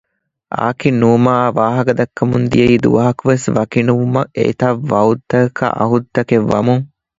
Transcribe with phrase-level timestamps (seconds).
[0.57, 6.85] އާކިން ނޫމާއާއި ވާހަކަ ދައްކަމުން ދިޔައީ ދުވަހަކުވެސް ވަކިނުވުމަށް އެތައް ވައުދު ތަކަކާއި އަހުދު ތަކެއް ވަމުން